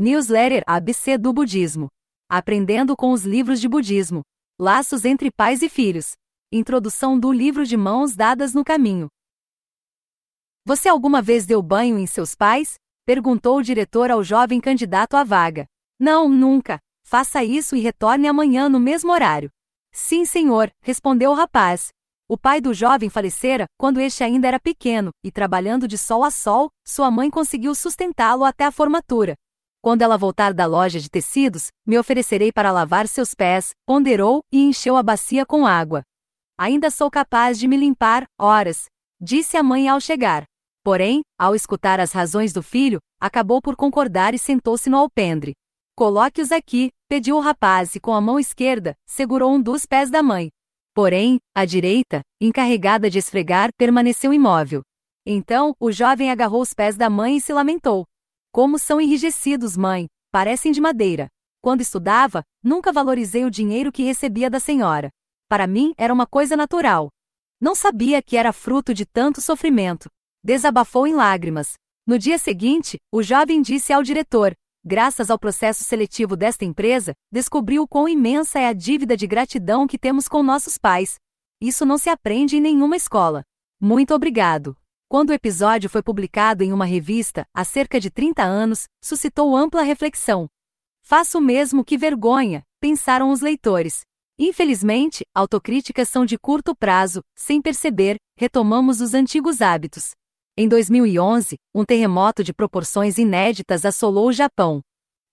[0.00, 1.88] Newsletter ABC do Budismo.
[2.30, 4.22] Aprendendo com os livros de budismo.
[4.56, 6.12] Laços entre pais e filhos.
[6.52, 9.08] Introdução do livro de mãos dadas no caminho.
[10.64, 12.74] Você alguma vez deu banho em seus pais?
[13.04, 15.66] Perguntou o diretor ao jovem candidato à vaga.
[15.98, 16.78] Não, nunca.
[17.04, 19.50] Faça isso e retorne amanhã no mesmo horário.
[19.92, 21.88] Sim, senhor, respondeu o rapaz.
[22.28, 26.30] O pai do jovem falecera quando este ainda era pequeno, e trabalhando de sol a
[26.30, 29.34] sol, sua mãe conseguiu sustentá-lo até a formatura.
[29.88, 34.60] Quando ela voltar da loja de tecidos, me oferecerei para lavar seus pés, ponderou e
[34.60, 36.02] encheu a bacia com água.
[36.58, 38.84] Ainda sou capaz de me limpar, horas,
[39.18, 40.44] disse a mãe ao chegar.
[40.84, 45.54] Porém, ao escutar as razões do filho, acabou por concordar e sentou-se no alpendre.
[45.96, 50.22] Coloque-os aqui, pediu o rapaz e com a mão esquerda, segurou um dos pés da
[50.22, 50.50] mãe.
[50.94, 54.82] Porém, a direita, encarregada de esfregar, permaneceu imóvel.
[55.24, 58.04] Então, o jovem agarrou os pés da mãe e se lamentou.
[58.58, 61.28] Como são enrijecidos, mãe, parecem de madeira.
[61.62, 65.10] Quando estudava, nunca valorizei o dinheiro que recebia da senhora.
[65.48, 67.08] Para mim, era uma coisa natural.
[67.60, 70.10] Não sabia que era fruto de tanto sofrimento.
[70.42, 71.74] Desabafou em lágrimas.
[72.04, 74.52] No dia seguinte, o jovem disse ao diretor:
[74.84, 79.96] graças ao processo seletivo desta empresa, descobriu quão imensa é a dívida de gratidão que
[79.96, 81.14] temos com nossos pais.
[81.62, 83.44] Isso não se aprende em nenhuma escola.
[83.80, 84.76] Muito obrigado.
[85.10, 89.80] Quando o episódio foi publicado em uma revista, há cerca de 30 anos, suscitou ampla
[89.80, 90.46] reflexão.
[91.00, 94.02] Faço o mesmo que vergonha, pensaram os leitores.
[94.38, 100.10] Infelizmente, autocríticas são de curto prazo, sem perceber, retomamos os antigos hábitos.
[100.58, 104.82] Em 2011, um terremoto de proporções inéditas assolou o Japão.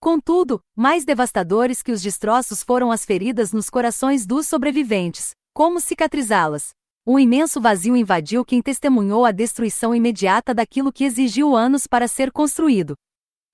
[0.00, 5.32] Contudo, mais devastadores que os destroços foram as feridas nos corações dos sobreviventes.
[5.52, 6.70] Como cicatrizá-las?
[7.08, 12.32] Um imenso vazio invadiu quem testemunhou a destruição imediata daquilo que exigiu anos para ser
[12.32, 12.96] construído.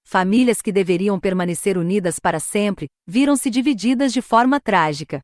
[0.06, 5.20] Famílias que deveriam permanecer unidas para sempre, viram-se divididas de forma trágica.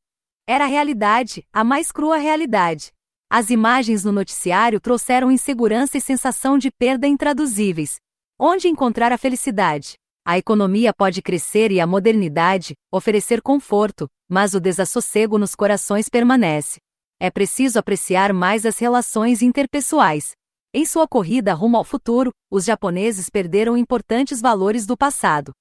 [0.46, 2.92] Era a realidade, a mais crua realidade.
[3.30, 7.96] As imagens no noticiário trouxeram insegurança e sensação de perda intraduzíveis.
[8.38, 9.94] Onde encontrar a felicidade?
[10.22, 16.78] A economia pode crescer e a modernidade oferecer conforto, mas o desassossego nos corações permanece.
[17.20, 20.32] É preciso apreciar mais as relações interpessoais.
[20.72, 25.52] Em sua corrida rumo ao futuro, os japoneses perderam importantes valores do passado.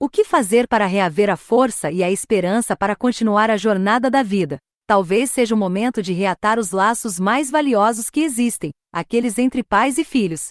[0.00, 4.22] O que fazer para reaver a força e a esperança para continuar a jornada da
[4.22, 4.58] vida?
[4.86, 9.98] talvez seja o momento de reatar os laços mais valiosos que existem, aqueles entre pais
[9.98, 10.50] e filhos.